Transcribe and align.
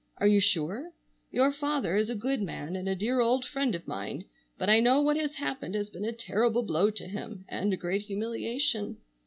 Are 0.17 0.25
you 0.25 0.39
sure? 0.39 0.93
Your 1.31 1.53
father 1.53 1.95
is 1.95 2.09
a 2.09 2.15
good 2.15 2.41
man, 2.41 2.75
and 2.75 2.89
a 2.89 2.95
dear 2.95 3.19
old 3.19 3.45
friend 3.45 3.75
of 3.75 3.87
mine, 3.87 4.25
but 4.57 4.67
I 4.67 4.79
know 4.79 4.99
what 4.99 5.15
has 5.15 5.35
happened 5.35 5.75
has 5.75 5.91
been 5.91 6.05
a 6.05 6.11
terrible 6.11 6.63
blow 6.63 6.89
to 6.89 7.07
him, 7.07 7.45
and 7.47 7.71
a 7.71 7.77
great 7.77 8.01
humiliation. 8.01 8.97